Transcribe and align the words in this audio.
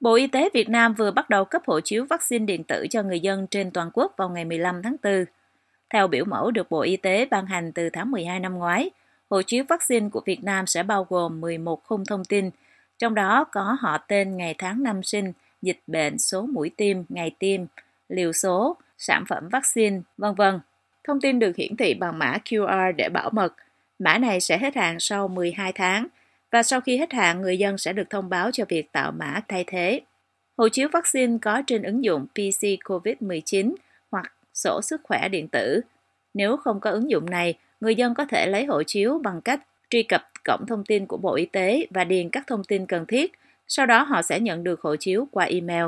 Bộ 0.00 0.14
Y 0.14 0.26
tế 0.26 0.48
Việt 0.54 0.68
Nam 0.68 0.94
vừa 0.94 1.10
bắt 1.10 1.30
đầu 1.30 1.44
cấp 1.44 1.62
hộ 1.66 1.80
chiếu 1.80 2.04
vaccine 2.04 2.44
điện 2.44 2.64
tử 2.64 2.86
cho 2.90 3.02
người 3.02 3.20
dân 3.20 3.46
trên 3.46 3.70
toàn 3.70 3.90
quốc 3.92 4.14
vào 4.16 4.28
ngày 4.28 4.44
15 4.44 4.82
tháng 4.82 4.96
4. 5.02 5.24
Theo 5.90 6.08
biểu 6.08 6.24
mẫu 6.24 6.50
được 6.50 6.70
Bộ 6.70 6.80
Y 6.80 6.96
tế 6.96 7.24
ban 7.24 7.46
hành 7.46 7.72
từ 7.72 7.90
tháng 7.90 8.10
12 8.10 8.40
năm 8.40 8.54
ngoái, 8.54 8.90
hộ 9.30 9.42
chiếu 9.42 9.64
vaccine 9.68 10.08
của 10.08 10.22
Việt 10.26 10.44
Nam 10.44 10.66
sẽ 10.66 10.82
bao 10.82 11.06
gồm 11.08 11.40
11 11.40 11.84
khung 11.84 12.04
thông 12.04 12.24
tin, 12.24 12.50
trong 12.98 13.14
đó 13.14 13.44
có 13.44 13.76
họ 13.80 13.98
tên 13.98 14.36
ngày 14.36 14.54
tháng 14.58 14.82
năm 14.82 15.02
sinh, 15.02 15.32
dịch 15.62 15.80
bệnh, 15.86 16.18
số 16.18 16.42
mũi 16.42 16.70
tiêm, 16.76 16.96
ngày 17.08 17.30
tiêm, 17.38 17.60
liều 18.08 18.32
số, 18.32 18.76
sản 18.98 19.24
phẩm 19.28 19.48
vaccine, 19.48 20.00
vân 20.18 20.34
vân. 20.34 20.60
Thông 21.04 21.20
tin 21.20 21.38
được 21.38 21.56
hiển 21.56 21.76
thị 21.76 21.94
bằng 21.94 22.18
mã 22.18 22.38
QR 22.44 22.92
để 22.96 23.08
bảo 23.08 23.30
mật. 23.32 23.54
Mã 23.98 24.18
này 24.18 24.40
sẽ 24.40 24.58
hết 24.58 24.76
hạn 24.76 24.96
sau 25.00 25.28
12 25.28 25.72
tháng 25.72 26.06
và 26.50 26.62
sau 26.62 26.80
khi 26.80 26.96
hết 26.96 27.12
hạn, 27.12 27.42
người 27.42 27.58
dân 27.58 27.78
sẽ 27.78 27.92
được 27.92 28.10
thông 28.10 28.28
báo 28.28 28.50
cho 28.50 28.64
việc 28.68 28.92
tạo 28.92 29.12
mã 29.12 29.40
thay 29.48 29.64
thế. 29.66 30.00
Hộ 30.58 30.68
chiếu 30.68 30.88
vaccine 30.92 31.38
có 31.42 31.62
trên 31.66 31.82
ứng 31.82 32.04
dụng 32.04 32.26
PC 32.26 32.62
COVID-19 32.84 33.74
hoặc 34.10 34.32
sổ 34.54 34.80
sức 34.82 35.00
khỏe 35.04 35.28
điện 35.28 35.48
tử. 35.48 35.80
Nếu 36.34 36.56
không 36.56 36.80
có 36.80 36.90
ứng 36.90 37.10
dụng 37.10 37.30
này, 37.30 37.54
người 37.80 37.94
dân 37.94 38.14
có 38.14 38.24
thể 38.24 38.46
lấy 38.46 38.64
hộ 38.64 38.82
chiếu 38.82 39.18
bằng 39.18 39.40
cách 39.40 39.60
truy 39.90 40.02
cập 40.02 40.22
cổng 40.44 40.66
thông 40.66 40.84
tin 40.84 41.06
của 41.06 41.16
Bộ 41.16 41.34
Y 41.34 41.46
tế 41.46 41.86
và 41.90 42.04
điền 42.04 42.30
các 42.30 42.46
thông 42.46 42.64
tin 42.64 42.86
cần 42.86 43.06
thiết, 43.06 43.32
sau 43.68 43.86
đó 43.86 44.02
họ 44.02 44.22
sẽ 44.22 44.40
nhận 44.40 44.64
được 44.64 44.80
hộ 44.80 44.96
chiếu 44.96 45.28
qua 45.30 45.44
email. 45.44 45.86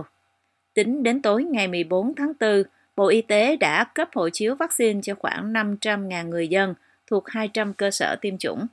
Tính 0.74 1.02
đến 1.02 1.22
tối 1.22 1.44
ngày 1.44 1.68
14 1.68 2.14
tháng 2.14 2.32
4, 2.40 2.62
Bộ 2.96 3.08
Y 3.08 3.22
tế 3.22 3.56
đã 3.56 3.84
cấp 3.84 4.08
hộ 4.14 4.28
chiếu 4.30 4.54
vaccine 4.54 5.00
cho 5.02 5.14
khoảng 5.14 5.52
500.000 5.52 6.28
người 6.28 6.48
dân 6.48 6.74
thuộc 7.06 7.28
200 7.28 7.74
cơ 7.74 7.90
sở 7.90 8.16
tiêm 8.20 8.38
chủng. 8.38 8.66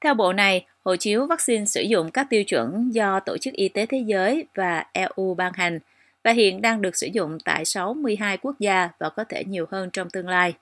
Theo 0.00 0.14
bộ 0.14 0.32
này, 0.32 0.66
hộ 0.84 0.96
chiếu 0.96 1.26
vaccine 1.26 1.64
sử 1.64 1.80
dụng 1.80 2.10
các 2.10 2.26
tiêu 2.30 2.44
chuẩn 2.44 2.94
do 2.94 3.20
Tổ 3.20 3.38
chức 3.38 3.54
Y 3.54 3.68
tế 3.68 3.86
Thế 3.86 3.98
giới 3.98 4.46
và 4.54 4.84
EU 4.92 5.34
ban 5.34 5.52
hành 5.52 5.78
và 6.24 6.30
hiện 6.32 6.62
đang 6.62 6.82
được 6.82 6.96
sử 6.96 7.06
dụng 7.06 7.38
tại 7.44 7.64
62 7.64 8.36
quốc 8.36 8.58
gia 8.58 8.88
và 8.98 9.08
có 9.08 9.24
thể 9.24 9.44
nhiều 9.44 9.66
hơn 9.70 9.90
trong 9.90 10.10
tương 10.10 10.28
lai. 10.28 10.54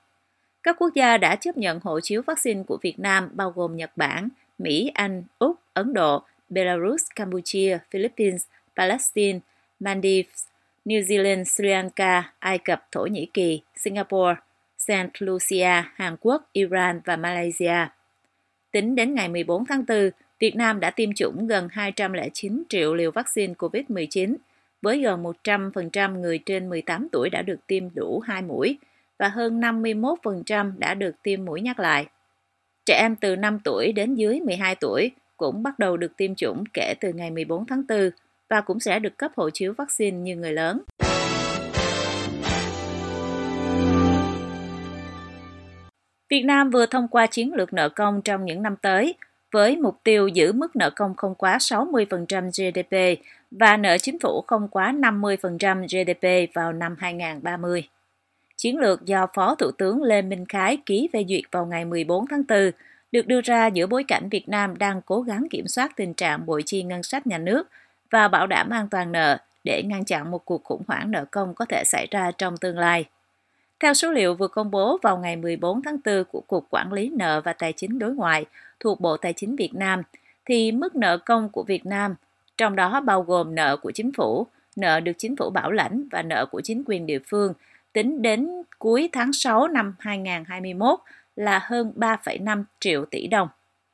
Các 0.63 0.77
quốc 0.79 0.95
gia 0.95 1.19
đã 1.19 1.37
chấp 1.37 1.57
nhận 1.57 1.81
hộ 1.83 2.01
chiếu 2.01 2.23
vaccine 2.27 2.63
của 2.63 2.79
Việt 2.83 2.99
Nam 2.99 3.31
bao 3.33 3.51
gồm 3.51 3.77
Nhật 3.77 3.91
Bản, 3.97 4.29
Mỹ, 4.59 4.91
Anh, 4.95 5.23
Úc, 5.39 5.57
Ấn 5.75 5.93
Độ, 5.93 6.23
Belarus, 6.49 7.03
Campuchia, 7.17 7.79
Philippines, 7.91 8.45
Palestine, 8.77 9.39
Maldives, 9.81 10.45
New 10.85 11.03
Zealand, 11.03 11.45
Sri 11.45 11.69
Lanka, 11.69 12.33
Ai 12.39 12.59
Cập, 12.59 12.87
Thổ 12.93 13.07
Nhĩ 13.07 13.27
Kỳ, 13.35 13.63
Singapore, 13.77 14.35
Saint 14.79 15.11
Lucia, 15.19 15.83
Hàn 15.95 16.17
Quốc, 16.21 16.49
Iran 16.53 17.01
và 17.05 17.17
Malaysia. 17.17 17.87
Tính 18.77 18.95
đến 18.95 19.15
ngày 19.15 19.29
14 19.29 19.67
tháng 19.67 19.85
4, 19.89 20.11
Việt 20.39 20.57
Nam 20.57 20.81
đã 20.81 20.91
tiêm 20.91 21.15
chủng 21.15 21.47
gần 21.47 21.69
209 21.71 22.63
triệu 22.69 22.95
liều 22.95 23.11
vaccine 23.11 23.55
COVID-19, 23.55 24.37
với 24.83 25.01
gần 25.01 25.25
100% 25.45 26.21
người 26.21 26.39
trên 26.39 26.69
18 26.69 27.09
tuổi 27.13 27.31
đã 27.31 27.43
được 27.43 27.67
tiêm 27.67 27.95
đủ 27.95 28.21
2 28.21 28.43
mũi 28.43 28.79
và 29.19 29.29
hơn 29.29 29.61
51% 29.61 30.79
đã 30.79 30.95
được 30.95 31.23
tiêm 31.23 31.45
mũi 31.45 31.61
nhắc 31.61 31.79
lại. 31.79 32.07
Trẻ 32.87 32.99
em 33.01 33.17
từ 33.17 33.37
5 33.37 33.59
tuổi 33.65 33.93
đến 33.93 34.15
dưới 34.15 34.41
12 34.41 34.75
tuổi 34.75 35.11
cũng 35.37 35.63
bắt 35.63 35.79
đầu 35.79 35.97
được 35.97 36.17
tiêm 36.17 36.35
chủng 36.35 36.65
kể 36.73 36.95
từ 37.01 37.13
ngày 37.13 37.31
14 37.31 37.67
tháng 37.67 37.83
4 37.89 38.11
và 38.51 38.61
cũng 38.61 38.81
sẽ 38.81 38.99
được 38.99 39.17
cấp 39.17 39.33
hộ 39.37 39.51
chiếu 39.51 39.73
vaccine 39.73 40.17
như 40.17 40.37
người 40.37 40.53
lớn. 40.53 40.83
Việt 46.29 46.43
Nam 46.43 46.71
vừa 46.71 46.87
thông 46.87 47.09
qua 47.09 47.27
chiến 47.27 47.55
lược 47.55 47.73
nợ 47.73 47.89
công 47.89 48.23
trong 48.23 48.45
những 48.45 48.63
năm 48.63 48.77
tới, 48.77 49.15
với 49.53 49.77
mục 49.77 50.01
tiêu 50.05 50.29
giữ 50.29 50.53
mức 50.53 50.77
nợ 50.77 50.91
công 50.91 51.15
không 51.17 51.35
quá 51.35 51.59
60% 51.59 52.51
GDP 52.51 53.23
và 53.51 53.77
nợ 53.77 53.99
chính 53.99 54.19
phủ 54.19 54.45
không 54.47 54.69
quá 54.69 54.93
50% 54.93 55.83
GDP 55.83 56.55
vào 56.55 56.73
năm 56.73 56.97
2030. 56.99 57.89
Chiến 58.57 58.79
lược 58.79 59.05
do 59.05 59.27
Phó 59.35 59.55
Thủ 59.55 59.71
tướng 59.71 60.03
Lê 60.03 60.23
Minh 60.23 60.47
Khái 60.47 60.79
ký 60.87 61.09
phê 61.13 61.25
duyệt 61.29 61.43
vào 61.51 61.67
ngày 61.67 61.85
14 61.85 62.27
tháng 62.27 62.43
4 62.49 62.71
được 63.13 63.27
đưa 63.27 63.41
ra 63.41 63.67
giữa 63.67 63.87
bối 63.87 64.05
cảnh 64.09 64.29
Việt 64.29 64.49
Nam 64.49 64.79
đang 64.79 65.01
cố 65.03 65.21
gắng 65.21 65.47
kiểm 65.51 65.69
soát 65.69 65.97
tình 65.97 66.15
trạng 66.15 66.47
bội 66.47 66.63
chi 66.67 66.83
ngân 66.83 67.03
sách 67.03 67.27
nhà 67.27 67.39
nước 67.39 67.69
và 68.11 68.29
bảo 68.29 68.47
đảm 68.47 68.71
an 68.71 68.89
toàn 68.91 69.13
nợ 69.13 69.39
để 69.65 69.83
ngăn 69.83 70.05
chặn 70.05 70.31
một 70.31 70.45
cuộc 70.45 70.65
khủng 70.65 70.83
hoảng 70.89 71.11
nợ 71.11 71.25
công 71.31 71.55
có 71.55 71.65
thể 71.65 71.83
xảy 71.87 72.07
ra 72.11 72.31
trong 72.39 72.57
tương 72.57 72.79
lai. 72.79 73.05
Theo 73.81 73.95
số 73.95 74.13
liệu 74.13 74.35
vừa 74.35 74.49
công 74.49 74.71
bố 74.71 74.99
vào 75.03 75.19
ngày 75.19 75.37
14 75.37 75.83
tháng 75.83 75.97
4 76.05 76.25
của 76.25 76.41
Cục 76.41 76.67
Quản 76.71 76.93
lý 76.93 77.11
nợ 77.15 77.41
và 77.45 77.53
Tài 77.53 77.73
chính 77.73 77.99
đối 77.99 78.15
ngoại 78.15 78.47
thuộc 78.81 79.01
Bộ 79.01 79.17
Tài 79.17 79.33
chính 79.33 79.57
Việt 79.57 79.75
Nam, 79.75 80.03
thì 80.45 80.73
mức 80.73 80.97
nợ 80.97 81.19
công 81.19 81.49
của 81.49 81.63
Việt 81.63 81.87
Nam, 81.87 82.15
trong 82.57 82.77
đó 82.77 83.01
bao 83.01 83.23
gồm 83.23 83.55
nợ 83.55 83.77
của 83.77 83.91
chính 83.91 84.13
phủ, 84.13 84.47
nợ 84.77 85.01
được 85.01 85.13
chính 85.19 85.37
phủ 85.37 85.51
bảo 85.51 85.73
lãnh 85.73 86.09
và 86.11 86.23
nợ 86.23 86.47
của 86.47 86.61
chính 86.61 86.83
quyền 86.87 87.07
địa 87.07 87.19
phương, 87.27 87.53
tính 87.93 88.23
đến 88.23 88.51
cuối 88.79 89.09
tháng 89.13 89.33
6 89.33 89.69
năm 89.69 89.95
2021 89.99 90.99
là 91.37 91.61
hơn 91.63 91.93
3,5 91.97 92.65
triệu 92.81 93.05
tỷ 93.05 93.27
đồng. 93.27 93.49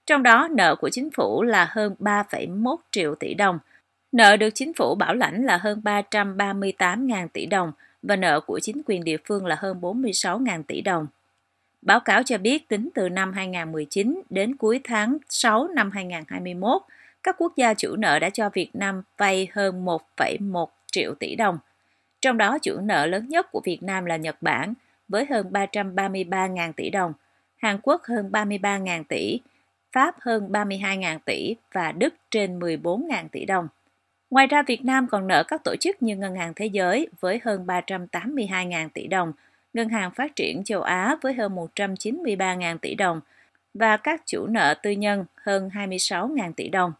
Trong 0.06 0.22
đó, 0.22 0.48
nợ 0.50 0.76
của 0.76 0.90
chính 0.90 1.10
phủ 1.10 1.42
là 1.42 1.68
hơn 1.70 1.94
3,1 1.98 2.76
triệu 2.90 3.14
tỷ 3.14 3.34
đồng, 3.34 3.58
nợ 4.12 4.36
được 4.36 4.50
chính 4.54 4.72
phủ 4.74 4.94
bảo 4.94 5.14
lãnh 5.14 5.44
là 5.44 5.56
hơn 5.56 5.80
338.000 5.84 7.28
tỷ 7.28 7.46
đồng, 7.46 7.72
và 8.02 8.16
nợ 8.16 8.40
của 8.40 8.60
chính 8.60 8.82
quyền 8.86 9.04
địa 9.04 9.16
phương 9.24 9.46
là 9.46 9.56
hơn 9.58 9.80
46.000 9.80 10.62
tỷ 10.62 10.80
đồng. 10.80 11.06
Báo 11.82 12.00
cáo 12.00 12.22
cho 12.22 12.38
biết 12.38 12.68
tính 12.68 12.88
từ 12.94 13.08
năm 13.08 13.32
2019 13.32 14.22
đến 14.30 14.56
cuối 14.56 14.80
tháng 14.84 15.18
6 15.28 15.68
năm 15.68 15.90
2021, 15.90 16.82
các 17.22 17.36
quốc 17.38 17.52
gia 17.56 17.74
chủ 17.74 17.96
nợ 17.96 18.18
đã 18.18 18.30
cho 18.30 18.50
Việt 18.52 18.70
Nam 18.74 19.02
vay 19.18 19.48
hơn 19.52 19.84
1,1 19.84 20.66
triệu 20.92 21.14
tỷ 21.14 21.34
đồng. 21.34 21.58
Trong 22.20 22.38
đó 22.38 22.58
chủ 22.58 22.80
nợ 22.80 23.06
lớn 23.06 23.28
nhất 23.28 23.46
của 23.52 23.60
Việt 23.64 23.82
Nam 23.82 24.04
là 24.04 24.16
Nhật 24.16 24.36
Bản 24.40 24.74
với 25.08 25.26
hơn 25.30 25.46
333.000 25.50 26.72
tỷ 26.72 26.90
đồng, 26.90 27.12
Hàn 27.56 27.78
Quốc 27.82 28.02
hơn 28.04 28.30
33.000 28.32 29.04
tỷ, 29.08 29.40
Pháp 29.92 30.14
hơn 30.20 30.48
32.000 30.52 31.18
tỷ 31.24 31.56
và 31.72 31.92
Đức 31.92 32.14
trên 32.30 32.58
14.000 32.58 33.28
tỷ 33.32 33.44
đồng. 33.44 33.68
Ngoài 34.32 34.46
ra, 34.46 34.62
Việt 34.62 34.84
Nam 34.84 35.06
còn 35.06 35.26
nợ 35.26 35.44
các 35.48 35.64
tổ 35.64 35.76
chức 35.76 36.02
như 36.02 36.16
Ngân 36.16 36.36
hàng 36.36 36.52
Thế 36.56 36.66
giới 36.66 37.08
với 37.20 37.40
hơn 37.44 37.66
382.000 37.66 38.88
tỷ 38.94 39.06
đồng, 39.06 39.32
Ngân 39.72 39.88
hàng 39.88 40.10
Phát 40.10 40.36
triển 40.36 40.64
châu 40.64 40.82
Á 40.82 41.16
với 41.22 41.34
hơn 41.34 41.56
193.000 41.56 42.78
tỷ 42.78 42.94
đồng 42.94 43.20
và 43.74 43.96
các 43.96 44.22
chủ 44.26 44.46
nợ 44.46 44.74
tư 44.82 44.90
nhân 44.90 45.24
hơn 45.36 45.70
26.000 45.74 46.52
tỷ 46.52 46.68
đồng. 46.68 46.92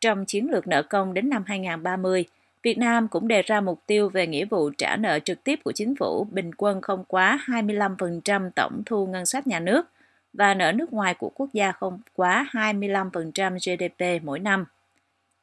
Trong 0.00 0.24
chiến 0.24 0.50
lược 0.50 0.66
nợ 0.66 0.82
công 0.82 1.14
đến 1.14 1.28
năm 1.28 1.44
2030, 1.46 2.24
Việt 2.62 2.78
Nam 2.78 3.08
cũng 3.08 3.28
đề 3.28 3.42
ra 3.42 3.60
mục 3.60 3.82
tiêu 3.86 4.08
về 4.08 4.26
nghĩa 4.26 4.44
vụ 4.44 4.70
trả 4.78 4.96
nợ 4.96 5.18
trực 5.18 5.44
tiếp 5.44 5.60
của 5.64 5.72
chính 5.72 5.96
phủ 5.96 6.26
bình 6.30 6.50
quân 6.56 6.80
không 6.80 7.04
quá 7.08 7.44
25% 7.46 8.50
tổng 8.56 8.82
thu 8.86 9.06
ngân 9.06 9.26
sách 9.26 9.46
nhà 9.46 9.60
nước 9.60 9.86
và 10.32 10.54
nợ 10.54 10.72
nước 10.72 10.92
ngoài 10.92 11.14
của 11.14 11.30
quốc 11.34 11.48
gia 11.52 11.72
không 11.72 12.00
quá 12.14 12.46
25% 12.52 13.54
GDP 13.54 14.24
mỗi 14.24 14.38
năm. 14.38 14.64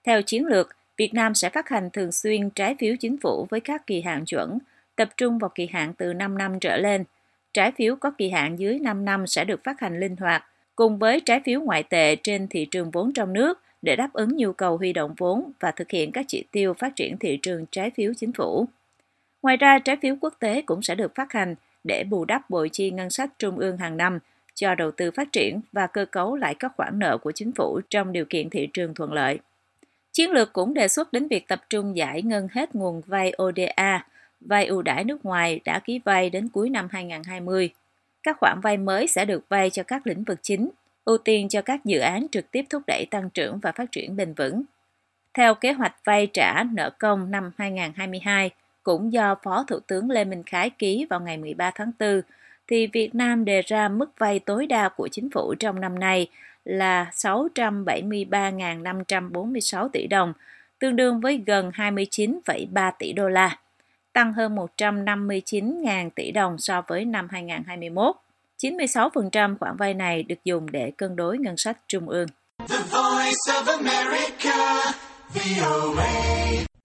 Theo 0.04 0.22
chiến 0.22 0.46
lược, 0.46 0.76
Việt 0.98 1.14
Nam 1.14 1.36
sẽ 1.36 1.50
phát 1.50 1.70
hành 1.70 1.90
thường 1.90 2.12
xuyên 2.12 2.50
trái 2.50 2.76
phiếu 2.80 2.96
chính 3.00 3.18
phủ 3.18 3.48
với 3.50 3.60
các 3.60 3.88
kỳ 3.88 4.02
hạn 4.02 4.26
chuẩn, 4.26 4.58
tập 4.96 5.10
trung 5.18 5.38
vào 5.38 5.50
kỳ 5.56 5.68
hạn 5.68 5.94
từ 5.94 6.14
5 6.14 6.38
năm 6.38 6.60
trở 6.60 6.78
lên. 6.78 7.04
Trái 7.54 7.72
phiếu 7.72 7.96
có 7.96 8.12
kỳ 8.18 8.30
hạn 8.30 8.60
dưới 8.60 8.80
5 8.80 9.06
năm 9.06 9.28
sẽ 9.28 9.44
được 9.44 9.64
phát 9.64 9.80
hành 9.80 10.00
linh 10.00 10.16
hoạt, 10.16 10.46
cùng 10.76 11.00
với 11.00 11.20
trái 11.20 11.42
phiếu 11.46 11.62
ngoại 11.62 11.84
tệ 11.84 12.16
trên 12.16 12.48
thị 12.48 12.68
trường 12.72 12.92
vốn 12.92 13.14
trong 13.14 13.34
nước 13.34 13.62
để 13.82 13.96
đáp 13.96 14.10
ứng 14.14 14.38
nhu 14.38 14.54
cầu 14.54 14.78
huy 14.78 14.94
động 14.94 15.14
vốn 15.18 15.52
và 15.60 15.72
thực 15.72 15.92
hiện 15.92 16.12
các 16.12 16.26
chỉ 16.28 16.44
tiêu 16.52 16.74
phát 16.74 16.96
triển 16.96 17.18
thị 17.18 17.40
trường 17.42 17.66
trái 17.72 17.90
phiếu 17.90 18.14
chính 18.18 18.34
phủ. 18.34 18.68
Ngoài 19.42 19.58
ra, 19.58 19.80
trái 19.80 19.98
phiếu 20.02 20.16
quốc 20.22 20.34
tế 20.40 20.62
cũng 20.62 20.82
sẽ 20.82 20.96
được 20.96 21.16
phát 21.16 21.32
hành 21.32 21.56
để 21.84 22.04
bù 22.04 22.26
đắp 22.26 22.50
bội 22.50 22.70
chi 22.70 22.92
ngân 22.92 23.10
sách 23.10 23.30
trung 23.40 23.58
ương 23.58 23.78
hàng 23.78 23.98
năm 23.98 24.20
cho 24.54 24.76
đầu 24.76 24.92
tư 24.92 25.12
phát 25.12 25.32
triển 25.32 25.62
và 25.72 25.88
cơ 25.88 26.06
cấu 26.06 26.36
lại 26.36 26.56
các 26.60 26.72
khoản 26.78 27.00
nợ 27.00 27.18
của 27.18 27.32
chính 27.32 27.52
phủ 27.52 27.82
trong 27.90 28.14
điều 28.14 28.26
kiện 28.26 28.50
thị 28.50 28.68
trường 28.74 28.94
thuận 28.94 29.14
lợi. 29.14 29.40
Chiến 30.16 30.32
lược 30.32 30.54
cũng 30.54 30.74
đề 30.74 30.88
xuất 30.88 31.14
đến 31.14 31.28
việc 31.28 31.48
tập 31.48 31.62
trung 31.70 31.98
giải 31.98 32.22
ngân 32.22 32.48
hết 32.52 32.76
nguồn 32.76 33.02
vay 33.06 33.34
ODA, 33.44 34.06
vay 34.42 34.66
ưu 34.66 34.82
đãi 34.82 35.04
nước 35.04 35.26
ngoài 35.26 35.60
đã 35.66 35.80
ký 35.80 36.00
vay 36.06 36.30
đến 36.30 36.50
cuối 36.50 36.70
năm 36.70 36.88
2020. 36.92 37.70
Các 38.24 38.38
khoản 38.40 38.60
vay 38.64 38.78
mới 38.78 39.08
sẽ 39.08 39.26
được 39.26 39.50
vay 39.50 39.70
cho 39.70 39.84
các 39.84 40.08
lĩnh 40.08 40.24
vực 40.24 40.40
chính, 40.42 40.70
ưu 41.06 41.18
tiên 41.18 41.50
cho 41.50 41.62
các 41.62 41.86
dự 41.86 42.00
án 42.00 42.28
trực 42.32 42.52
tiếp 42.52 42.66
thúc 42.70 42.84
đẩy 42.88 43.06
tăng 43.12 43.30
trưởng 43.30 43.60
và 43.60 43.72
phát 43.72 43.92
triển 43.92 44.16
bền 44.16 44.34
vững. 44.34 44.64
Theo 45.34 45.56
kế 45.56 45.72
hoạch 45.72 45.96
vay 46.06 46.28
trả 46.28 46.64
nợ 46.64 46.90
công 46.90 47.32
năm 47.32 47.52
2022, 47.58 48.50
cũng 48.84 49.14
do 49.14 49.36
Phó 49.44 49.64
Thủ 49.68 49.80
tướng 49.80 50.10
Lê 50.10 50.26
Minh 50.26 50.44
Khái 50.46 50.70
ký 50.70 51.06
vào 51.10 51.20
ngày 51.20 51.38
13 51.38 51.72
tháng 51.76 51.92
4, 52.00 52.22
thì 52.68 52.88
Việt 52.88 53.16
Nam 53.16 53.46
đề 53.46 53.62
ra 53.62 53.90
mức 53.90 54.10
vay 54.18 54.40
tối 54.40 54.68
đa 54.68 54.90
của 54.90 55.08
chính 55.08 55.30
phủ 55.30 55.56
trong 55.60 55.82
năm 55.82 56.00
nay 56.00 56.28
là 56.66 57.12
673.546 57.14 59.90
tỷ 59.90 60.08
đồng, 60.08 60.34
tương 60.80 60.96
đương 60.96 61.22
với 61.22 61.44
gần 61.46 61.72
29,3 61.76 62.92
tỷ 63.00 63.14
đô 63.14 63.30
la, 63.30 63.58
tăng 64.14 64.34
hơn 64.34 64.56
159.000 64.56 66.10
tỷ 66.16 66.32
đồng 66.32 66.58
so 66.58 66.82
với 66.88 67.06
năm 67.06 67.28
2021. 67.32 68.16
96% 68.58 69.58
khoản 69.58 69.76
vay 69.78 69.94
này 69.94 70.24
được 70.24 70.44
dùng 70.44 70.72
để 70.72 70.92
cân 70.98 71.16
đối 71.16 71.38
ngân 71.38 71.58
sách 71.58 71.78
trung 71.88 72.10
ương. 72.10 72.28
The 72.70 72.78
Voice 72.78 73.32
of 73.48 73.78
America, 73.78 74.94
VOA. 75.34 76.12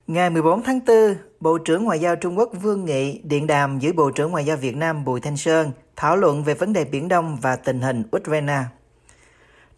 Ngày 0.06 0.30
14 0.30 0.62
tháng 0.62 0.80
4, 0.86 1.14
Bộ 1.40 1.58
trưởng 1.58 1.84
Ngoại 1.84 1.98
giao 1.98 2.16
Trung 2.16 2.38
Quốc 2.38 2.50
Vương 2.62 2.84
Nghị 2.84 3.20
điện 3.24 3.46
đàm 3.46 3.78
với 3.78 3.92
Bộ 3.92 4.10
trưởng 4.10 4.30
Ngoại 4.30 4.44
giao 4.44 4.56
Việt 4.56 4.76
Nam 4.76 5.04
Bùi 5.04 5.20
Thanh 5.20 5.36
Sơn 5.36 5.72
thảo 5.96 6.16
luận 6.16 6.44
về 6.44 6.54
vấn 6.54 6.72
đề 6.72 6.84
Biển 6.84 7.08
Đông 7.08 7.38
và 7.42 7.56
tình 7.56 7.80
hình 7.80 8.02
Ukraine. 8.16 8.58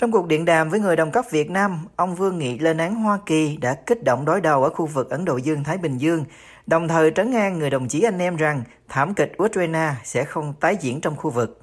Trong 0.03 0.13
cuộc 0.13 0.27
điện 0.27 0.45
đàm 0.45 0.69
với 0.69 0.81
người 0.81 0.97
đồng 0.97 1.11
cấp 1.11 1.25
Việt 1.31 1.51
Nam, 1.51 1.79
ông 1.97 2.15
Vương 2.15 2.39
Nghị 2.39 2.59
lên 2.59 2.79
án 2.79 2.95
Hoa 2.95 3.19
Kỳ 3.27 3.57
đã 3.57 3.75
kích 3.75 4.05
động 4.05 4.25
đối 4.25 4.41
đầu 4.41 4.63
ở 4.65 4.71
khu 4.71 4.87
vực 4.87 5.11
Ấn 5.11 5.25
Độ 5.25 5.37
Dương-Thái 5.37 5.79
Bình 5.79 5.99
Dương, 5.99 6.25
đồng 6.67 6.89
thời 6.89 7.11
trấn 7.11 7.33
an 7.33 7.59
người 7.59 7.71
đồng 7.71 7.89
chí 7.89 8.03
anh 8.03 8.19
em 8.19 8.37
rằng 8.37 8.63
thảm 8.89 9.15
kịch 9.15 9.33
Ukraine 9.43 9.95
sẽ 10.05 10.25
không 10.25 10.55
tái 10.61 10.77
diễn 10.81 11.01
trong 11.01 11.17
khu 11.17 11.31
vực. 11.31 11.61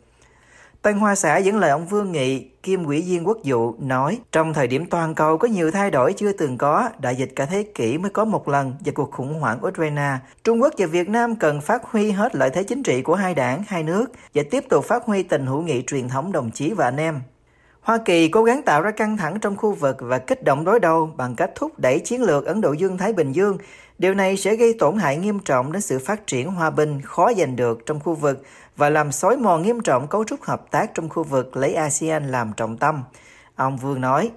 Tân 0.82 0.98
Hoa 0.98 1.16
Xã 1.16 1.38
dẫn 1.38 1.58
lời 1.58 1.70
ông 1.70 1.86
Vương 1.86 2.12
Nghị, 2.12 2.50
kiêm 2.64 2.86
ủy 2.86 3.02
viên 3.02 3.28
quốc 3.28 3.38
vụ, 3.44 3.76
nói 3.80 4.20
trong 4.32 4.54
thời 4.54 4.68
điểm 4.68 4.86
toàn 4.86 5.16
cầu 5.16 5.38
có 5.38 5.48
nhiều 5.48 5.72
thay 5.72 5.92
đổi 5.92 6.14
chưa 6.14 6.32
từng 6.32 6.58
có, 6.58 6.90
đại 7.00 7.16
dịch 7.16 7.32
cả 7.36 7.46
thế 7.46 7.64
kỷ 7.76 7.98
mới 7.98 8.12
có 8.12 8.26
một 8.26 8.48
lần 8.48 8.74
và 8.86 8.92
cuộc 8.96 9.12
khủng 9.12 9.40
hoảng 9.40 9.66
Ukraine, 9.66 10.18
Trung 10.44 10.62
Quốc 10.62 10.74
và 10.78 10.86
Việt 10.86 11.10
Nam 11.10 11.36
cần 11.36 11.62
phát 11.62 11.84
huy 11.84 12.12
hết 12.12 12.36
lợi 12.36 12.50
thế 12.50 12.64
chính 12.64 12.84
trị 12.84 13.02
của 13.02 13.16
hai 13.16 13.36
đảng, 13.36 13.64
hai 13.68 13.84
nước 13.84 14.12
và 14.34 14.44
tiếp 14.52 14.64
tục 14.70 14.86
phát 14.86 15.04
huy 15.06 15.24
tình 15.24 15.46
hữu 15.46 15.62
nghị 15.62 15.84
truyền 15.88 16.10
thống 16.10 16.32
đồng 16.32 16.52
chí 16.52 16.74
và 16.74 16.86
anh 16.86 16.98
em. 16.98 17.22
Hoa 17.90 17.98
Kỳ 18.06 18.30
cố 18.30 18.44
gắng 18.44 18.62
tạo 18.62 18.82
ra 18.82 18.92
căng 18.92 19.18
thẳng 19.18 19.40
trong 19.40 19.58
khu 19.58 19.74
vực 19.74 19.98
và 20.00 20.18
kích 20.18 20.44
động 20.44 20.66
đối 20.66 20.80
đầu 20.80 21.12
bằng 21.18 21.36
cách 21.36 21.52
thúc 21.56 21.80
đẩy 21.80 22.00
chiến 22.00 22.22
lược 22.24 22.46
Ấn 22.46 22.62
Độ 22.62 22.74
Dương-Thái 22.74 23.14
Bình 23.14 23.32
Dương. 23.32 23.58
Điều 23.98 24.14
này 24.14 24.38
sẽ 24.38 24.56
gây 24.56 24.76
tổn 24.80 24.98
hại 24.98 25.18
nghiêm 25.18 25.40
trọng 25.40 25.72
đến 25.72 25.82
sự 25.82 26.00
phát 26.00 26.28
triển 26.28 26.52
hòa 26.52 26.70
bình 26.70 27.02
khó 27.02 27.34
giành 27.34 27.56
được 27.56 27.86
trong 27.86 28.00
khu 28.00 28.16
vực 28.16 28.44
và 28.76 28.90
làm 28.90 29.12
xói 29.12 29.38
mòn 29.38 29.62
nghiêm 29.62 29.80
trọng 29.82 30.08
cấu 30.08 30.24
trúc 30.24 30.42
hợp 30.42 30.72
tác 30.72 30.94
trong 30.94 31.10
khu 31.10 31.24
vực 31.24 31.58
lấy 31.58 31.74
ASEAN 31.74 32.32
làm 32.32 32.54
trọng 32.58 32.78
tâm. 32.78 33.04
Ông 33.56 33.78
Vương 33.78 34.02
nói. 34.02 34.32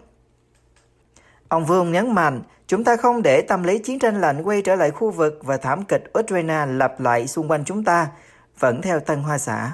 Ông 1.48 1.64
Vương 1.64 1.92
nhấn 1.92 2.14
mạnh, 2.14 2.42
chúng 2.66 2.84
ta 2.84 2.96
không 2.96 3.22
để 3.22 3.42
tâm 3.42 3.62
lý 3.62 3.78
chiến 3.78 3.98
tranh 3.98 4.20
lạnh 4.20 4.42
quay 4.42 4.62
trở 4.62 4.74
lại 4.74 4.90
khu 4.90 5.10
vực 5.10 5.40
và 5.42 5.56
thảm 5.56 5.84
kịch 5.84 6.04
Ukraine 6.18 6.66
lặp 6.66 7.00
lại 7.00 7.26
xung 7.26 7.50
quanh 7.50 7.64
chúng 7.64 7.84
ta, 7.84 8.08
vẫn 8.58 8.82
theo 8.82 9.00
Tân 9.00 9.22
Hoa 9.22 9.38
Xã. 9.38 9.70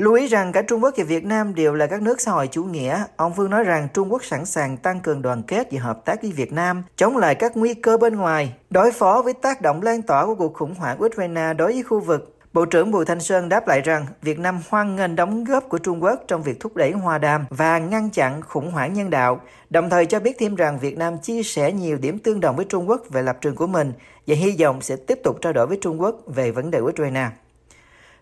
Lưu 0.00 0.14
ý 0.14 0.26
rằng 0.26 0.52
cả 0.52 0.62
Trung 0.62 0.82
Quốc 0.82 0.94
và 0.96 1.04
Việt 1.04 1.24
Nam 1.24 1.54
đều 1.54 1.74
là 1.74 1.86
các 1.86 2.02
nước 2.02 2.20
xã 2.20 2.32
hội 2.32 2.46
chủ 2.46 2.64
nghĩa. 2.64 3.04
Ông 3.16 3.32
Vương 3.32 3.50
nói 3.50 3.64
rằng 3.64 3.88
Trung 3.94 4.12
Quốc 4.12 4.24
sẵn 4.24 4.46
sàng 4.46 4.76
tăng 4.76 5.00
cường 5.00 5.22
đoàn 5.22 5.42
kết 5.42 5.68
và 5.70 5.80
hợp 5.80 6.04
tác 6.04 6.22
với 6.22 6.32
Việt 6.32 6.52
Nam, 6.52 6.82
chống 6.96 7.16
lại 7.16 7.34
các 7.34 7.56
nguy 7.56 7.74
cơ 7.74 7.96
bên 7.96 8.16
ngoài, 8.16 8.54
đối 8.70 8.92
phó 8.92 9.22
với 9.22 9.32
tác 9.32 9.62
động 9.62 9.82
lan 9.82 10.02
tỏa 10.02 10.26
của 10.26 10.34
cuộc 10.34 10.54
khủng 10.54 10.74
hoảng 10.74 11.02
Ukraine 11.02 11.54
đối 11.54 11.72
với 11.72 11.82
khu 11.82 12.00
vực 12.00 12.36
Bộ 12.52 12.64
trưởng 12.64 12.90
Bùi 12.90 13.04
Thanh 13.04 13.20
Sơn 13.20 13.48
đáp 13.48 13.68
lại 13.68 13.80
rằng 13.80 14.06
Việt 14.22 14.38
Nam 14.38 14.60
hoan 14.68 14.96
nghênh 14.96 15.16
đóng 15.16 15.44
góp 15.44 15.68
của 15.68 15.78
Trung 15.78 16.02
Quốc 16.02 16.24
trong 16.28 16.42
việc 16.42 16.60
thúc 16.60 16.76
đẩy 16.76 16.90
hòa 16.90 17.18
đàm 17.18 17.44
và 17.50 17.78
ngăn 17.78 18.10
chặn 18.10 18.42
khủng 18.42 18.70
hoảng 18.70 18.92
nhân 18.92 19.10
đạo, 19.10 19.40
đồng 19.70 19.90
thời 19.90 20.06
cho 20.06 20.20
biết 20.20 20.36
thêm 20.38 20.54
rằng 20.54 20.78
Việt 20.78 20.98
Nam 20.98 21.18
chia 21.18 21.42
sẻ 21.42 21.72
nhiều 21.72 21.96
điểm 21.96 22.18
tương 22.18 22.40
đồng 22.40 22.56
với 22.56 22.64
Trung 22.64 22.88
Quốc 22.88 23.02
về 23.10 23.22
lập 23.22 23.36
trường 23.40 23.54
của 23.54 23.66
mình 23.66 23.92
và 24.26 24.36
hy 24.36 24.56
vọng 24.60 24.82
sẽ 24.82 24.96
tiếp 24.96 25.18
tục 25.24 25.38
trao 25.40 25.52
đổi 25.52 25.66
với 25.66 25.78
Trung 25.80 26.00
Quốc 26.00 26.16
về 26.26 26.50
vấn 26.50 26.70
đề 26.70 26.80
Ukraine. 26.80 27.28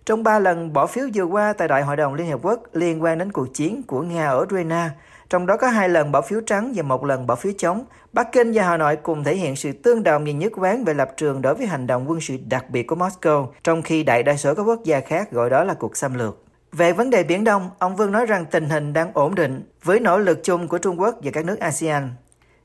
Trong 0.08 0.22
ba 0.22 0.38
lần 0.38 0.72
bỏ 0.72 0.86
phiếu 0.86 1.08
vừa 1.14 1.24
qua 1.24 1.52
tại 1.52 1.68
Đại 1.68 1.82
hội 1.82 1.96
đồng 1.96 2.14
Liên 2.14 2.30
Hợp 2.30 2.40
Quốc 2.42 2.62
liên 2.72 3.02
quan 3.02 3.18
đến 3.18 3.32
cuộc 3.32 3.54
chiến 3.54 3.82
của 3.82 4.02
Nga 4.02 4.28
ở 4.28 4.40
Ukraine, 4.42 4.88
trong 5.30 5.46
đó 5.46 5.56
có 5.56 5.68
hai 5.68 5.88
lần 5.88 6.12
bỏ 6.12 6.20
phiếu 6.20 6.40
trắng 6.46 6.72
và 6.76 6.82
một 6.82 7.04
lần 7.04 7.26
bỏ 7.26 7.34
phiếu 7.34 7.52
chống, 7.58 7.84
Bắc 8.12 8.32
Kinh 8.32 8.52
và 8.54 8.62
Hà 8.62 8.76
Nội 8.76 8.96
cùng 8.96 9.24
thể 9.24 9.34
hiện 9.34 9.56
sự 9.56 9.72
tương 9.72 10.02
đồng 10.02 10.24
và 10.24 10.32
nhất 10.32 10.52
quán 10.56 10.84
về 10.84 10.94
lập 10.94 11.10
trường 11.16 11.42
đối 11.42 11.54
với 11.54 11.66
hành 11.66 11.86
động 11.86 12.10
quân 12.10 12.20
sự 12.20 12.36
đặc 12.48 12.70
biệt 12.70 12.82
của 12.82 12.96
Moscow, 12.96 13.46
trong 13.64 13.82
khi 13.82 14.02
đại 14.02 14.22
đa 14.22 14.36
số 14.36 14.54
các 14.54 14.62
quốc 14.62 14.84
gia 14.84 15.00
khác 15.00 15.32
gọi 15.32 15.50
đó 15.50 15.64
là 15.64 15.74
cuộc 15.74 15.96
xâm 15.96 16.14
lược. 16.14 16.44
Về 16.72 16.92
vấn 16.92 17.10
đề 17.10 17.22
Biển 17.22 17.44
Đông, 17.44 17.70
ông 17.78 17.96
Vương 17.96 18.12
nói 18.12 18.26
rằng 18.26 18.44
tình 18.50 18.68
hình 18.68 18.92
đang 18.92 19.10
ổn 19.14 19.34
định 19.34 19.62
với 19.84 20.00
nỗ 20.00 20.18
lực 20.18 20.40
chung 20.44 20.68
của 20.68 20.78
Trung 20.78 21.00
Quốc 21.00 21.14
và 21.22 21.30
các 21.30 21.44
nước 21.44 21.60
ASEAN. 21.60 22.10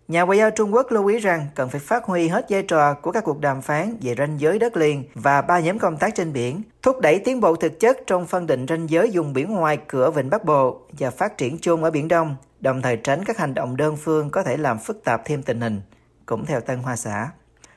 Nhà 0.08 0.22
ngoại 0.22 0.38
giao 0.38 0.52
Trung 0.52 0.74
Quốc 0.74 0.92
lưu 0.92 1.06
ý 1.08 1.18
rằng 1.18 1.48
cần 1.56 1.70
phải 1.70 1.80
phát 1.80 2.06
huy 2.06 2.28
hết 2.28 2.46
vai 2.50 2.64
trò 2.64 2.94
của 2.94 3.12
các 3.12 3.24
cuộc 3.24 3.40
đàm 3.40 3.62
phán 3.62 3.98
về 4.02 4.16
ranh 4.18 4.40
giới 4.40 4.60
đất 4.60 4.78
liền 4.78 5.04
và 5.16 5.42
ba 5.42 5.60
nhóm 5.60 5.80
công 5.80 5.98
tác 5.98 6.16
trên 6.16 6.34
biển, 6.34 6.62
thúc 6.82 7.00
đẩy 7.02 7.20
tiến 7.20 7.40
bộ 7.40 7.56
thực 7.56 7.80
chất 7.80 7.98
trong 8.08 8.26
phân 8.26 8.48
định 8.48 8.66
ranh 8.70 8.90
giới 8.90 9.12
vùng 9.14 9.34
biển 9.34 9.52
ngoài 9.54 9.78
cửa 9.88 10.12
Vịnh 10.12 10.30
Bắc 10.30 10.46
Bộ 10.46 10.82
và 11.00 11.10
phát 11.10 11.38
triển 11.38 11.58
chung 11.62 11.84
ở 11.84 11.92
Biển 11.92 12.08
Đông, 12.08 12.36
đồng 12.60 12.82
thời 12.82 12.98
tránh 12.98 13.26
các 13.26 13.38
hành 13.38 13.54
động 13.54 13.78
đơn 13.78 13.96
phương 13.96 14.30
có 14.30 14.44
thể 14.44 14.58
làm 14.58 14.80
phức 14.80 15.04
tạp 15.04 15.22
thêm 15.26 15.44
tình 15.44 15.62
hình, 15.62 15.82
cũng 16.26 16.46
theo 16.46 16.62
Tân 16.62 16.80
Hoa 16.80 16.96
Xã. 16.96 17.30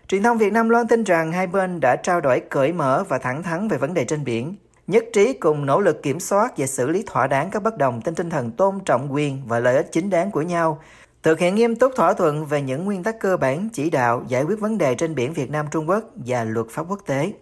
Truyền 0.09 0.23
thông 0.23 0.39
Việt 0.39 0.53
Nam 0.53 0.69
loan 0.69 0.89
tin 0.89 1.05
rằng 1.05 1.33
hai 1.33 1.47
bên 1.47 1.81
đã 1.81 1.97
trao 1.97 2.21
đổi 2.21 2.41
cởi 2.41 2.73
mở 2.73 3.05
và 3.09 3.19
thẳng 3.19 3.43
thắn 3.43 3.69
về 3.69 3.79
vấn 3.79 3.95
đề 3.95 4.05
trên 4.05 4.25
biển, 4.25 4.57
nhất 4.87 5.05
trí 5.13 5.33
cùng 5.33 5.67
nỗ 5.67 5.81
lực 5.81 6.03
kiểm 6.03 6.21
soát 6.21 6.53
và 6.57 6.67
xử 6.67 6.89
lý 6.89 7.05
thỏa 7.07 7.27
đáng 7.27 7.51
các 7.51 7.63
bất 7.63 7.79
đồng 7.79 8.01
trên 8.05 8.15
tinh 8.15 8.31
thần 8.31 8.51
tôn 8.51 8.81
trọng 8.85 9.13
quyền 9.13 9.43
và 9.47 9.59
lợi 9.59 9.77
ích 9.77 9.89
chính 9.93 10.11
đáng 10.11 10.31
của 10.31 10.43
nhau, 10.43 10.79
thực 11.27 11.39
hiện 11.39 11.55
nghiêm 11.55 11.77
túc 11.77 11.93
thỏa 11.97 12.13
thuận 12.13 12.45
về 12.45 12.63
những 12.63 12.85
nguyên 12.85 13.03
tắc 13.03 13.21
cơ 13.21 13.37
bản 13.37 13.69
chỉ 13.73 13.91
đạo 13.91 14.25
giải 14.29 14.43
quyết 14.43 14.61
vấn 14.61 14.79
đề 14.79 14.95
trên 14.95 15.15
biển 15.15 15.33
Việt 15.33 15.51
Nam 15.51 15.67
Trung 15.71 15.89
Quốc 15.89 16.05
và 16.15 16.45
luật 16.45 16.67
pháp 16.71 16.83
quốc 16.89 17.01
tế. 17.07 17.33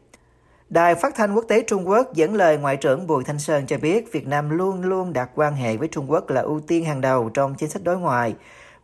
Đài 0.70 0.94
Phát 0.94 1.14
thanh 1.14 1.34
Quốc 1.34 1.44
tế 1.48 1.64
Trung 1.66 1.88
Quốc 1.88 2.14
dẫn 2.14 2.34
lời 2.34 2.58
Ngoại 2.58 2.76
trưởng 2.76 3.06
Bùi 3.06 3.24
Thanh 3.24 3.38
Sơn 3.38 3.66
cho 3.66 3.78
biết 3.78 4.12
Việt 4.12 4.26
Nam 4.26 4.50
luôn 4.50 4.82
luôn 4.82 5.12
đặt 5.12 5.30
quan 5.34 5.54
hệ 5.54 5.76
với 5.76 5.88
Trung 5.88 6.10
Quốc 6.10 6.30
là 6.30 6.40
ưu 6.40 6.60
tiên 6.60 6.84
hàng 6.84 7.00
đầu 7.00 7.30
trong 7.34 7.54
chính 7.54 7.70
sách 7.70 7.82
đối 7.84 7.96
ngoại, 7.96 8.34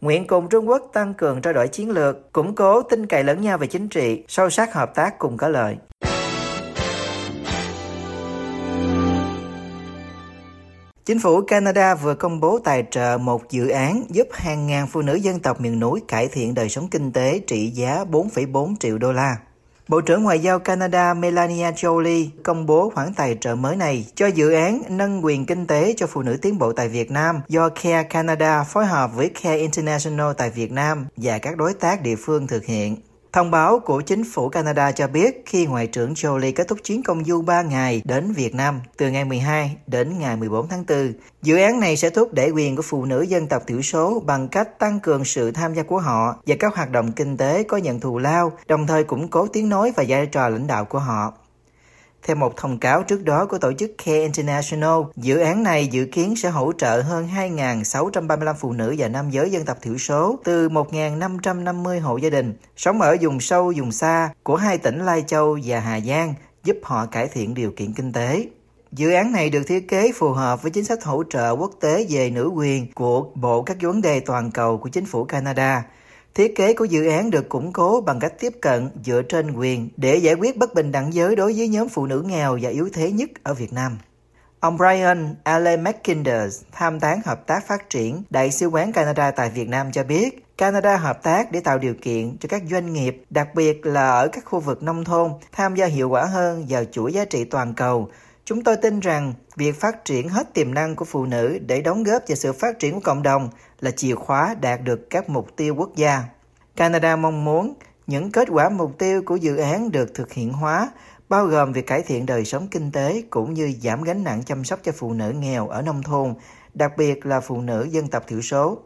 nguyện 0.01 0.27
cùng 0.27 0.49
Trung 0.49 0.69
Quốc 0.69 0.91
tăng 0.93 1.15
cường 1.15 1.41
trao 1.41 1.53
đổi 1.53 1.69
chiến 1.69 1.91
lược, 1.91 2.33
củng 2.33 2.55
cố 2.55 2.83
tin 2.83 3.07
cậy 3.07 3.25
lẫn 3.25 3.43
nhau 3.43 3.59
về 3.59 3.67
chính 3.67 3.89
trị, 3.89 4.25
sâu 4.29 4.51
sắc 4.51 4.75
hợp 4.75 4.95
tác 4.95 5.19
cùng 5.19 5.37
có 5.37 5.49
lợi. 5.49 5.77
Chính 11.11 11.21
phủ 11.21 11.43
Canada 11.43 11.95
vừa 11.95 12.15
công 12.15 12.41
bố 12.41 12.59
tài 12.59 12.85
trợ 12.91 13.19
một 13.21 13.51
dự 13.51 13.69
án 13.69 14.05
giúp 14.09 14.29
hàng 14.33 14.67
ngàn 14.67 14.87
phụ 14.87 15.03
nữ 15.03 15.15
dân 15.15 15.41
tộc 15.41 15.61
miền 15.61 15.81
núi 15.81 16.01
cải 16.09 16.29
thiện 16.29 16.55
đời 16.55 16.69
sống 16.69 16.89
kinh 16.89 17.13
tế 17.13 17.41
trị 17.47 17.71
giá 17.71 18.05
4,4 18.11 18.75
triệu 18.81 18.99
đô 18.99 19.13
la. 19.13 19.37
Bộ 19.89 20.01
trưởng 20.01 20.23
Ngoại 20.23 20.39
giao 20.39 20.59
Canada 20.59 21.15
Melania 21.15 21.71
Jolie 21.71 22.29
công 22.43 22.67
bố 22.67 22.91
khoản 22.95 23.15
tài 23.15 23.37
trợ 23.41 23.55
mới 23.55 23.77
này 23.77 24.07
cho 24.15 24.27
dự 24.27 24.53
án 24.53 24.83
nâng 24.89 25.25
quyền 25.25 25.47
kinh 25.47 25.67
tế 25.67 25.95
cho 25.97 26.07
phụ 26.07 26.23
nữ 26.23 26.37
tiến 26.43 26.59
bộ 26.59 26.73
tại 26.73 26.89
Việt 26.89 27.11
Nam 27.11 27.41
do 27.49 27.69
Care 27.69 28.03
Canada 28.03 28.65
phối 28.65 28.87
hợp 28.87 29.15
với 29.15 29.31
Care 29.43 29.57
International 29.57 30.33
tại 30.37 30.51
Việt 30.51 30.73
Nam 30.73 31.07
và 31.17 31.39
các 31.39 31.57
đối 31.57 31.75
tác 31.75 32.03
địa 32.03 32.17
phương 32.17 32.47
thực 32.47 32.65
hiện. 32.65 32.97
Thông 33.33 33.51
báo 33.51 33.81
của 33.81 34.01
chính 34.01 34.25
phủ 34.25 34.49
Canada 34.49 34.93
cho 34.93 35.09
biết 35.09 35.43
khi 35.47 35.67
Ngoại 35.67 35.87
trưởng 35.87 36.13
Jolie 36.13 36.53
kết 36.57 36.69
thúc 36.69 36.79
chuyến 36.85 37.03
công 37.03 37.25
du 37.25 37.43
3 37.43 37.63
ngày 37.63 38.03
đến 38.05 38.33
Việt 38.33 38.55
Nam 38.55 38.81
từ 38.97 39.11
ngày 39.11 39.25
12 39.25 39.77
đến 39.87 40.19
ngày 40.19 40.37
14 40.37 40.69
tháng 40.69 40.85
4, 40.89 41.13
dự 41.43 41.57
án 41.57 41.81
này 41.81 41.97
sẽ 41.97 42.11
thúc 42.11 42.33
đẩy 42.33 42.51
quyền 42.51 42.77
của 42.77 42.83
phụ 42.83 43.05
nữ 43.05 43.23
dân 43.23 43.47
tộc 43.47 43.63
thiểu 43.67 43.83
số 43.83 44.23
bằng 44.27 44.49
cách 44.49 44.79
tăng 44.79 45.01
cường 45.01 45.25
sự 45.25 45.51
tham 45.51 45.75
gia 45.75 45.83
của 45.83 45.99
họ 45.99 46.37
và 46.47 46.57
các 46.59 46.75
hoạt 46.75 46.91
động 46.91 47.13
kinh 47.13 47.37
tế 47.37 47.63
có 47.63 47.77
nhận 47.77 48.01
thù 48.01 48.19
lao, 48.19 48.53
đồng 48.69 48.87
thời 48.87 49.05
củng 49.05 49.29
cố 49.29 49.47
tiếng 49.47 49.69
nói 49.69 49.93
và 49.97 50.05
vai 50.09 50.27
trò 50.27 50.49
lãnh 50.49 50.67
đạo 50.67 50.85
của 50.85 50.99
họ. 50.99 51.33
Theo 52.23 52.37
một 52.37 52.57
thông 52.57 52.79
cáo 52.79 53.03
trước 53.03 53.25
đó 53.25 53.47
của 53.47 53.59
tổ 53.59 53.73
chức 53.73 53.91
Care 54.05 54.21
International, 54.21 55.01
dự 55.17 55.39
án 55.39 55.63
này 55.63 55.87
dự 55.87 56.05
kiến 56.05 56.37
sẽ 56.37 56.51
hỗ 56.51 56.73
trợ 56.73 57.03
hơn 57.03 57.29
2.635 57.37 58.55
phụ 58.55 58.73
nữ 58.73 58.95
và 58.99 59.09
nam 59.09 59.31
giới 59.31 59.51
dân 59.51 59.65
tộc 59.65 59.79
thiểu 59.83 59.99
số 59.99 60.39
từ 60.45 60.69
1.550 60.69 62.01
hộ 62.01 62.17
gia 62.17 62.31
đình 62.31 62.55
sống 62.77 63.01
ở 63.01 63.17
vùng 63.21 63.41
sâu, 63.41 63.73
vùng 63.77 63.93
xa 63.93 64.31
của 64.43 64.57
hai 64.57 64.79
tỉnh 64.79 64.99
Lai 64.99 65.25
Châu 65.27 65.59
và 65.65 65.81
Hà 65.81 66.01
Giang, 66.01 66.35
giúp 66.65 66.77
họ 66.83 67.07
cải 67.07 67.29
thiện 67.29 67.55
điều 67.55 67.71
kiện 67.71 67.93
kinh 67.93 68.13
tế. 68.13 68.47
Dự 68.93 69.13
án 69.13 69.33
này 69.33 69.51
được 69.51 69.63
thiết 69.67 69.89
kế 69.89 70.13
phù 70.13 70.33
hợp 70.33 70.63
với 70.63 70.71
chính 70.71 70.85
sách 70.85 71.05
hỗ 71.05 71.23
trợ 71.31 71.51
quốc 71.51 71.71
tế 71.81 72.07
về 72.11 72.31
nữ 72.31 72.51
quyền 72.55 72.93
của 72.93 73.27
Bộ 73.35 73.63
các 73.63 73.77
vấn 73.81 74.03
đề 74.03 74.21
toàn 74.21 74.51
cầu 74.51 74.79
của 74.79 74.89
chính 74.89 75.07
phủ 75.07 75.25
Canada– 75.25 75.83
Thiết 76.35 76.57
kế 76.57 76.75
của 76.75 76.85
dự 76.85 77.09
án 77.09 77.31
được 77.31 77.49
củng 77.49 77.73
cố 77.73 78.01
bằng 78.01 78.21
cách 78.21 78.33
tiếp 78.41 78.53
cận 78.61 78.91
dựa 79.05 79.23
trên 79.23 79.53
quyền 79.53 79.89
để 79.97 80.17
giải 80.17 80.35
quyết 80.35 80.57
bất 80.57 80.75
bình 80.75 80.93
đẳng 80.93 81.15
giới 81.15 81.37
đối 81.37 81.55
với 81.57 81.69
nhóm 81.69 81.89
phụ 81.89 82.07
nữ 82.07 82.23
nghèo 82.27 82.59
và 82.63 82.71
yếu 82.71 82.89
thế 82.93 83.11
nhất 83.13 83.31
ở 83.43 83.55
Việt 83.55 83.73
Nam. 83.73 83.99
Ông 84.61 84.77
Brian 84.77 85.35
Allen 85.45 85.85
McKinders, 85.85 86.63
tham 86.73 87.01
tán 87.01 87.21
hợp 87.25 87.47
tác 87.47 87.67
phát 87.67 87.91
triển 87.91 88.23
Đại 88.31 88.51
sứ 88.51 88.67
quán 88.67 88.93
Canada 88.93 89.31
tại 89.31 89.51
Việt 89.51 89.69
Nam 89.69 89.93
cho 89.93 90.05
biết, 90.05 90.45
Canada 90.59 90.97
hợp 90.97 91.23
tác 91.23 91.53
để 91.53 91.61
tạo 91.61 91.79
điều 91.79 91.95
kiện 92.03 92.37
cho 92.41 92.49
các 92.49 92.63
doanh 92.71 92.93
nghiệp, 92.93 93.23
đặc 93.31 93.55
biệt 93.55 93.87
là 93.87 94.11
ở 94.11 94.29
các 94.29 94.45
khu 94.45 94.61
vực 94.61 94.83
nông 94.83 95.05
thôn, 95.05 95.31
tham 95.53 95.75
gia 95.75 95.87
hiệu 95.87 96.09
quả 96.09 96.25
hơn 96.25 96.67
vào 96.69 96.85
chuỗi 96.85 97.13
giá 97.13 97.25
trị 97.25 97.45
toàn 97.45 97.75
cầu. 97.75 98.09
Chúng 98.45 98.65
tôi 98.65 98.77
tin 98.77 99.01
rằng 99.01 99.35
việc 99.57 99.81
phát 99.81 100.05
triển 100.05 100.29
hết 100.29 100.55
tiềm 100.55 100.75
năng 100.75 100.97
của 100.97 101.05
phụ 101.05 101.27
nữ 101.27 101.59
để 101.67 101.81
đóng 101.81 102.03
góp 102.03 102.23
vào 102.29 102.37
sự 102.37 102.53
phát 102.53 102.79
triển 102.79 102.95
của 102.95 103.01
cộng 103.01 103.23
đồng 103.23 103.49
là 103.81 103.91
chìa 103.91 104.15
khóa 104.15 104.55
đạt 104.61 104.81
được 104.83 105.11
các 105.11 105.29
mục 105.29 105.57
tiêu 105.57 105.75
quốc 105.75 105.97
gia. 105.97 106.25
Canada 106.77 107.17
mong 107.17 107.45
muốn 107.45 107.75
những 108.07 108.33
kết 108.33 108.49
quả 108.51 108.69
mục 108.69 108.99
tiêu 108.99 109.23
của 109.27 109.37
dự 109.37 109.57
án 109.57 109.91
được 109.91 110.15
thực 110.15 110.33
hiện 110.33 110.53
hóa, 110.53 110.91
bao 111.29 111.47
gồm 111.47 111.73
việc 111.73 111.87
cải 111.87 112.03
thiện 112.03 112.27
đời 112.27 112.45
sống 112.45 112.69
kinh 112.71 112.93
tế 112.93 113.23
cũng 113.31 113.55
như 113.55 113.75
giảm 113.83 114.03
gánh 114.03 114.25
nặng 114.25 114.43
chăm 114.47 114.65
sóc 114.65 114.79
cho 114.83 114.93
phụ 114.93 115.13
nữ 115.13 115.31
nghèo 115.31 115.69
ở 115.69 115.83
nông 115.83 116.03
thôn, 116.03 116.35
đặc 116.75 116.93
biệt 116.97 117.27
là 117.27 117.41
phụ 117.41 117.61
nữ 117.61 117.89
dân 117.91 118.09
tộc 118.09 118.25
thiểu 118.27 118.43
số. 118.43 118.79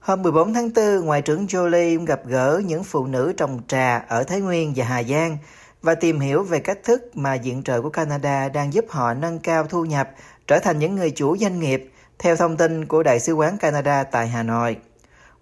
Hôm 0.00 0.22
14 0.22 0.54
tháng 0.54 0.70
4, 0.74 1.00
Ngoại 1.06 1.22
trưởng 1.22 1.46
Jolie 1.46 2.04
gặp 2.04 2.20
gỡ 2.26 2.62
những 2.66 2.84
phụ 2.84 3.06
nữ 3.06 3.32
trồng 3.36 3.60
trà 3.68 3.98
ở 3.98 4.24
Thái 4.24 4.40
Nguyên 4.40 4.72
và 4.76 4.84
Hà 4.84 5.02
Giang 5.02 5.38
và 5.82 5.94
tìm 5.94 6.20
hiểu 6.20 6.42
về 6.42 6.58
cách 6.58 6.78
thức 6.84 7.16
mà 7.16 7.34
diện 7.34 7.62
trợ 7.62 7.82
của 7.82 7.90
Canada 7.90 8.48
đang 8.48 8.72
giúp 8.72 8.84
họ 8.88 9.14
nâng 9.14 9.38
cao 9.38 9.66
thu 9.66 9.84
nhập, 9.84 10.10
trở 10.46 10.58
thành 10.58 10.78
những 10.78 10.96
người 10.96 11.10
chủ 11.10 11.36
doanh 11.36 11.60
nghiệp 11.60 11.92
theo 12.18 12.36
thông 12.36 12.56
tin 12.56 12.86
của 12.86 13.02
Đại 13.02 13.20
sứ 13.20 13.32
quán 13.32 13.58
Canada 13.58 14.04
tại 14.04 14.28
Hà 14.28 14.42
Nội, 14.42 14.76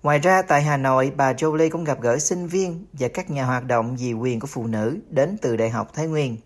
Ngoài 0.04 0.18
ra, 0.18 0.42
tại 0.42 0.62
Hà 0.62 0.76
Nội, 0.76 1.12
bà 1.16 1.32
Jolie 1.32 1.70
cũng 1.70 1.84
gặp 1.84 2.00
gỡ 2.00 2.18
sinh 2.18 2.46
viên 2.46 2.86
và 2.92 3.08
các 3.08 3.30
nhà 3.30 3.44
hoạt 3.44 3.64
động 3.64 3.96
vì 3.96 4.12
quyền 4.12 4.40
của 4.40 4.46
phụ 4.46 4.66
nữ 4.66 4.98
đến 5.08 5.36
từ 5.42 5.56
Đại 5.56 5.70
học 5.70 5.90
Thái 5.94 6.06
Nguyên. 6.06 6.36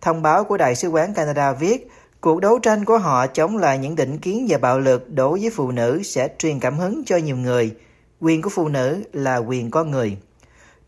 Thông 0.00 0.22
báo 0.22 0.44
của 0.44 0.56
Đại 0.56 0.74
sứ 0.74 0.88
quán 0.88 1.14
Canada 1.14 1.52
viết, 1.52 1.88
cuộc 2.20 2.40
đấu 2.40 2.58
tranh 2.58 2.84
của 2.84 2.98
họ 2.98 3.26
chống 3.26 3.56
lại 3.56 3.78
những 3.78 3.96
định 3.96 4.18
kiến 4.18 4.46
và 4.48 4.58
bạo 4.58 4.78
lực 4.78 5.10
đối 5.10 5.40
với 5.40 5.50
phụ 5.50 5.70
nữ 5.70 6.02
sẽ 6.02 6.28
truyền 6.38 6.60
cảm 6.60 6.78
hứng 6.78 7.02
cho 7.06 7.16
nhiều 7.16 7.36
người. 7.36 7.74
Quyền 8.20 8.42
của 8.42 8.50
phụ 8.50 8.68
nữ 8.68 9.02
là 9.12 9.36
quyền 9.36 9.70
con 9.70 9.90
người. 9.90 10.16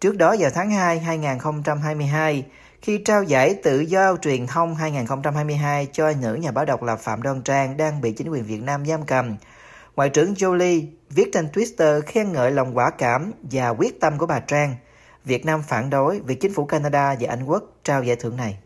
Trước 0.01 0.17
đó 0.17 0.37
vào 0.39 0.51
tháng 0.55 0.71
2 0.71 0.99
2022, 0.99 2.45
khi 2.83 2.99
trao 3.05 3.23
giải 3.23 3.55
tự 3.63 3.81
do 3.81 4.17
truyền 4.17 4.47
thông 4.47 4.75
2022 4.75 5.87
cho 5.93 6.13
nữ 6.21 6.35
nhà 6.35 6.51
báo 6.51 6.65
độc 6.65 6.83
lập 6.83 6.99
Phạm 7.01 7.23
Đoan 7.23 7.43
Trang 7.43 7.77
đang 7.77 8.01
bị 8.01 8.13
chính 8.13 8.29
quyền 8.29 8.45
Việt 8.45 8.63
Nam 8.63 8.87
giam 8.87 9.03
cầm, 9.07 9.37
Ngoại 9.97 10.09
trưởng 10.09 10.35
Jolie 10.35 10.87
viết 11.11 11.31
trên 11.33 11.49
Twitter 11.53 12.01
khen 12.07 12.33
ngợi 12.33 12.51
lòng 12.51 12.77
quả 12.77 12.91
cảm 12.91 13.33
và 13.43 13.69
quyết 13.69 14.01
tâm 14.01 14.19
của 14.19 14.27
bà 14.27 14.41
Trang. 14.41 14.77
Việt 15.25 15.47
Nam 15.47 15.63
phản 15.69 15.91
đối 15.91 16.21
việc 16.21 16.41
chính 16.41 16.55
phủ 16.55 16.65
Canada 16.65 17.17
và 17.21 17.29
Anh 17.29 17.45
Quốc 17.45 17.65
trao 17.85 18.03
giải 18.03 18.17
thưởng 18.17 18.37
này. 18.37 18.59